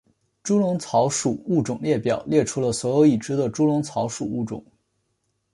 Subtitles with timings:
[0.41, 4.65] 猪笼草属物种列表列出了所有已知的猪笼草属物种。